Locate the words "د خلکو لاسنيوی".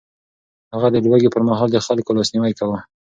1.71-2.53